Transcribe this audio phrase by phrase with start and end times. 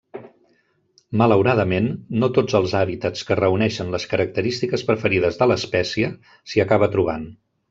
[1.21, 1.89] Malauradament
[2.23, 7.31] no tots els hàbitats que reuneixen les característiques preferides de l'espècie s'hi acaba trobant.